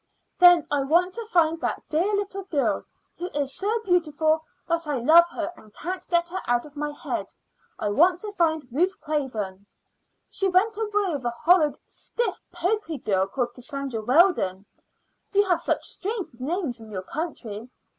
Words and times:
"Then 0.39 0.65
I 0.71 0.81
want 0.81 1.13
to 1.13 1.25
find 1.27 1.61
that 1.61 1.83
dear 1.87 2.11
little 2.15 2.41
girl, 2.45 2.85
who 3.19 3.27
is 3.35 3.55
so 3.55 3.81
beautiful 3.85 4.43
that 4.67 4.87
I 4.87 4.95
love 4.97 5.29
her 5.29 5.53
and 5.55 5.71
can't 5.75 6.09
get 6.09 6.27
her 6.29 6.41
out 6.47 6.65
of 6.65 6.75
my 6.75 6.89
head. 6.89 7.27
I 7.77 7.89
want 7.89 8.19
to 8.21 8.31
find 8.31 8.67
Ruth 8.71 8.99
Craven. 8.99 9.67
She 10.27 10.47
went 10.47 10.75
away 10.75 11.13
with 11.13 11.25
a 11.25 11.29
horrid, 11.43 11.77
stiff, 11.85 12.41
pokery 12.51 12.97
girl 12.97 13.27
called 13.27 13.53
Cassandra 13.53 14.01
Weldon. 14.01 14.65
You 15.33 15.47
have 15.47 15.59
such 15.59 15.85
strange 15.85 16.29
names 16.39 16.79
in 16.81 16.89
your 16.89 17.03
country. 17.03 17.69